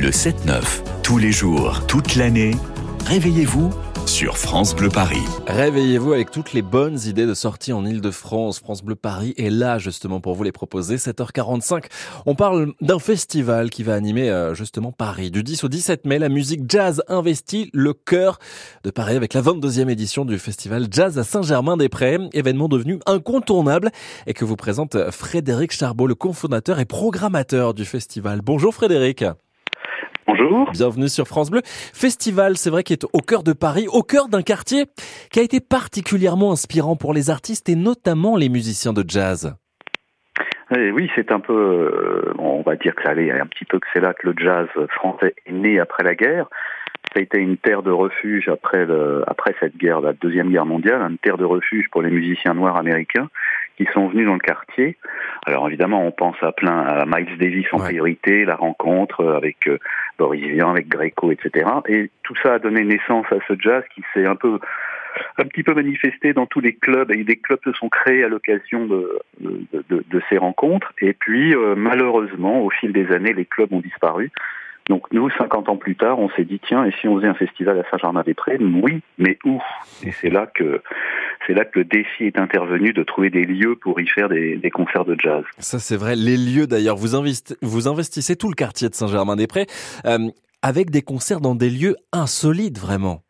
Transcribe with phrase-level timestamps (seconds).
[0.00, 2.52] Le 7-9, tous les jours, toute l'année,
[3.06, 3.70] réveillez-vous
[4.06, 5.24] sur France Bleu Paris.
[5.48, 8.60] Réveillez-vous avec toutes les bonnes idées de sortie en Ile-de-France.
[8.60, 10.98] France Bleu Paris est là justement pour vous les proposer.
[10.98, 11.86] 7h45,
[12.26, 15.32] on parle d'un festival qui va animer euh, justement Paris.
[15.32, 18.38] Du 10 au 17 mai, la musique jazz investit le cœur
[18.84, 22.18] de Paris avec la 22e édition du festival Jazz à Saint-Germain-des-Prés.
[22.34, 23.90] Événement devenu incontournable
[24.28, 28.42] et que vous présente Frédéric Charbot, le cofondateur et programmateur du festival.
[28.42, 29.24] Bonjour Frédéric.
[30.28, 30.70] Bonjour.
[30.72, 31.62] Bienvenue sur France Bleu.
[31.64, 34.84] Festival, c'est vrai, qui est au cœur de Paris, au cœur d'un quartier
[35.32, 39.56] qui a été particulièrement inspirant pour les artistes et notamment les musiciens de jazz.
[40.76, 43.78] Eh oui, c'est un peu, euh, on va dire que ça allait un petit peu
[43.78, 46.46] que c'est là que le jazz français est né après la guerre.
[47.14, 50.66] Ça a été une terre de refuge après, le, après cette guerre, la deuxième guerre
[50.66, 53.30] mondiale, une terre de refuge pour les musiciens noirs américains
[53.78, 54.98] qui sont venus dans le quartier.
[55.46, 59.78] Alors évidemment, on pense à plein à Miles Davis en priorité, la rencontre avec euh,
[60.18, 61.70] Boris Vian, avec Greco, etc.
[61.88, 64.58] Et tout ça a donné naissance à ce jazz qui s'est un peu
[65.38, 68.28] un petit peu manifesté dans tous les clubs et des clubs se sont créés à
[68.28, 70.92] l'occasion de, de, de, ces rencontres.
[71.00, 74.30] Et puis euh, malheureusement, au fil des années, les clubs ont disparu.
[74.88, 77.34] Donc nous, 50 ans plus tard, on s'est dit tiens, et si on faisait un
[77.34, 78.58] festival à Saint-Germain-des-Prés?
[78.60, 79.60] Oui, mais où?
[80.04, 80.82] Et c'est là que
[81.48, 84.60] c'est là que le défi est intervenu de trouver des lieux pour y faire des,
[84.70, 85.42] concerts de jazz.
[85.58, 86.14] Ça c'est vrai.
[86.14, 89.66] Les lieux d'ailleurs, vous, investissez tout le quartier de Saint-Germain-des-Prés
[90.04, 90.28] euh,
[90.60, 93.22] avec des concerts dans des lieux insolites vraiment.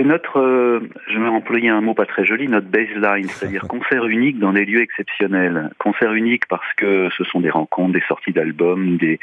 [0.00, 4.06] C'est notre, euh, je vais employer un mot pas très joli, notre baseline, c'est-à-dire concert
[4.06, 5.68] unique dans des lieux exceptionnels.
[5.76, 9.20] Concert unique parce que ce sont des rencontres, des sorties d'albums, des,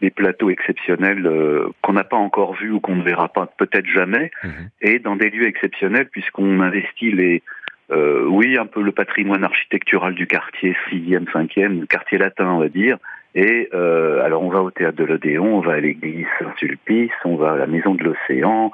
[0.00, 3.88] des plateaux exceptionnels euh, qu'on n'a pas encore vus ou qu'on ne verra pas peut-être
[3.88, 4.68] jamais, mhm.
[4.82, 7.42] et dans des lieux exceptionnels puisqu'on investit les,
[7.90, 12.68] euh, oui, un peu le patrimoine architectural du quartier 6e, 5e, quartier latin, on va
[12.68, 12.98] dire.
[13.34, 17.34] Et euh, alors, on va au théâtre de l'Odéon, on va à l'église Saint-Sulpice, on
[17.34, 18.70] va à la maison de l'Océan,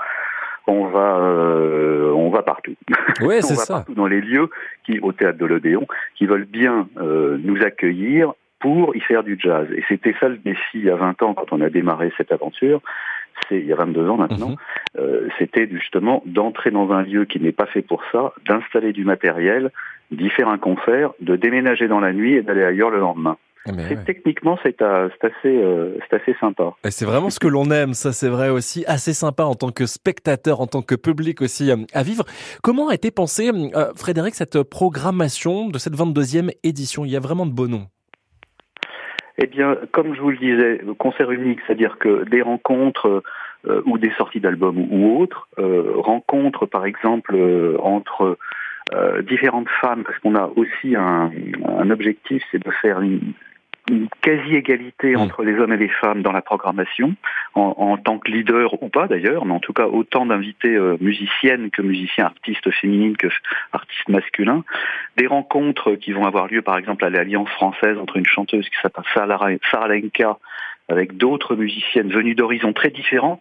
[0.66, 2.74] on va, euh, on va partout.
[3.20, 4.50] Ouais, c'est on va partout dans les lieux
[4.84, 9.38] qui, au théâtre de l'Odéon, qui veulent bien euh, nous accueillir pour y faire du
[9.40, 9.66] jazz.
[9.74, 12.30] Et c'était ça le défi il y a 20 ans quand on a démarré cette
[12.30, 12.80] aventure.
[13.48, 14.50] C'est il y a 22 ans maintenant.
[14.50, 14.56] Mhm.
[14.98, 19.04] Euh, c'était justement d'entrer dans un lieu qui n'est pas fait pour ça, d'installer du
[19.04, 19.70] matériel,
[20.10, 23.38] d'y faire un concert, de déménager dans la nuit et d'aller ailleurs le lendemain.
[23.68, 26.72] Eh ben techniquement, c'est assez, euh, assez sympa.
[26.84, 29.84] C'est vraiment ce que l'on aime, ça c'est vrai aussi, assez sympa en tant que
[29.86, 32.24] spectateur, en tant que public aussi euh, à vivre.
[32.62, 33.50] Comment a été pensé,
[33.96, 37.04] Frédéric, cette programmation de cette 22e édition?
[37.04, 37.86] Il y a vraiment de beaux noms.
[39.36, 43.22] Eh bien, comme je vous le disais, concert unique, c'est-à-dire que des rencontres
[43.66, 48.38] euh, ou des sorties d'albums ou autres, euh, rencontres par exemple euh, entre
[49.22, 51.30] différentes femmes, parce qu'on a aussi un,
[51.64, 53.34] un objectif, c'est de faire une,
[53.90, 55.20] une quasi-égalité mm.
[55.20, 57.14] entre les hommes et les femmes dans la programmation,
[57.54, 61.70] en, tant que leader ou pas d'ailleurs, mais en tout cas autant d'invités euh, musiciennes
[61.70, 63.28] que musiciens artistes féminines que
[63.72, 64.64] artistes masculins.
[65.16, 68.76] Des rencontres qui vont avoir lieu par exemple à l'Alliance française entre une chanteuse qui
[68.80, 70.38] s'appelle Sarah Lenka
[70.90, 73.40] avec d'autres musiciennes venues d'horizons très différents,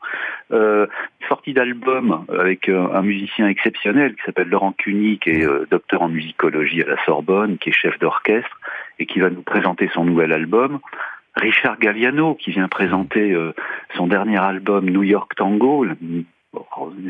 [0.52, 0.88] euh,
[1.28, 6.02] sortie d'album avec euh, un musicien exceptionnel qui s'appelle Laurent Cuny, qui est euh, docteur
[6.02, 8.60] en musicologie à la Sorbonne, qui est chef d'orchestre
[9.00, 10.80] et qui va nous présenter son nouvel album.
[11.36, 13.54] Richard Galliano, qui vient présenter euh,
[13.96, 16.26] son dernier album New York Tango, une,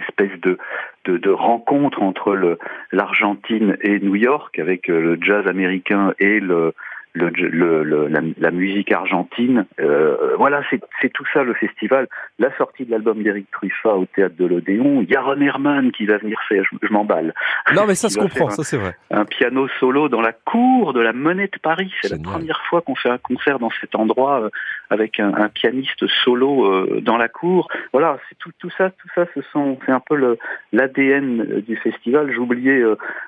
[0.07, 0.57] espèce de,
[1.05, 2.57] de, de rencontre entre
[2.91, 6.73] l'Argentine et New York, avec le jazz américain et le,
[7.13, 9.65] le, le, la, musique argentine.
[9.79, 12.07] Euh, voilà, c'est tout ça le festival.
[12.37, 15.01] La sortie de l'album d'Eric Truffa au théâtre de l'Odéon.
[15.01, 17.33] Il y a Ron Herman qui va venir faire, je, m'emballe.
[17.75, 18.95] Non mais ça se comprend, ça c'est vrai.
[19.11, 21.91] Un piano solo dans la cour de la Monnaie de Paris.
[22.01, 24.49] C'est la première fois qu'on fait un concert dans cet endroit euh,
[24.89, 27.69] avec un, un, pianiste solo euh, dans la cour.
[27.91, 30.37] Voilà, c'est tout, tout ça, tout ça, ce sont, c'est un peu
[30.73, 32.31] l'ADN du festival.
[32.31, 32.83] J'oubliais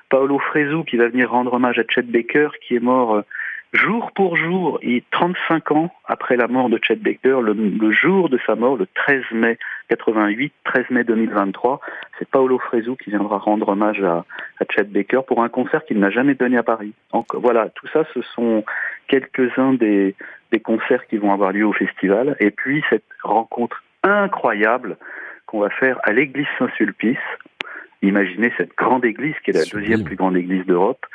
[0.08, 3.22] Paolo Fresu qui va venir rendre hommage à Chet Baker qui est mort
[3.72, 8.38] jour pour jour, et 35 ans après la mort de Chet Baker, le, jour de
[8.46, 9.58] sa mort, le 13 mai
[9.88, 11.80] 88, 13 mai 2023,
[12.18, 14.24] c'est Paolo Fresu qui viendra rendre hommage à,
[14.60, 16.92] à Chet Baker pour un concert qu'il n'a jamais donné à Paris.
[17.12, 18.64] Donc voilà, tout ça, ce sont
[19.08, 20.14] quelques-uns des,
[20.50, 22.36] des concerts qui vont avoir lieu au festival.
[22.40, 24.96] Et puis cette rencontre incroyable
[25.46, 27.18] qu'on va faire à l'église Saint-Sulpice.
[28.02, 31.06] Imaginez cette grande église qui est la deuxième plus grande église d'Europe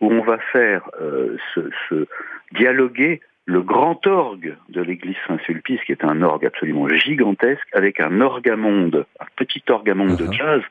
[0.00, 2.06] où on va faire euh, ce,
[2.52, 8.20] dialoguer le grand orgue de l'église Saint-Sulpice, qui est un orgue absolument gigantesque, avec un
[8.20, 10.32] orgamonde, un petit orgamonde de uh-huh.
[10.32, 10.62] jazz.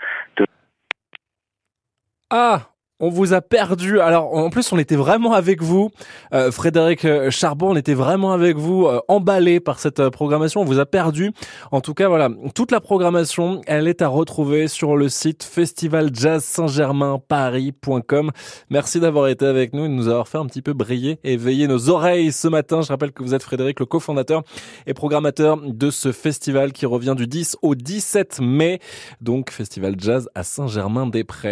[2.31, 2.72] Ah
[3.03, 3.99] on vous a perdu.
[3.99, 5.91] Alors en plus, on était vraiment avec vous,
[6.33, 10.61] euh, Frédéric euh, Charbon, on était vraiment avec vous, euh, emballé par cette programmation.
[10.61, 11.33] On vous a perdu.
[11.71, 18.31] En tout cas, voilà, toute la programmation, elle est à retrouver sur le site festivaljazzsaintgermainparis.com.
[18.69, 21.33] Merci d'avoir été avec nous et de nous avoir fait un petit peu briller et
[21.33, 22.83] éveiller nos oreilles ce matin.
[22.83, 24.43] Je rappelle que vous êtes Frédéric, le cofondateur
[24.87, 28.79] et programmateur de ce festival qui revient du 10 au 17 mai.
[29.19, 31.51] Donc, Festival Jazz à Saint-Germain-des-Prés.